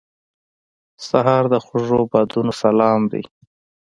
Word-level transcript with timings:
سهار 1.07 1.43
د 1.53 1.55
خوږو 1.65 1.99
بادونو 2.11 2.51
سلام 2.61 3.01
دی. 3.11 3.23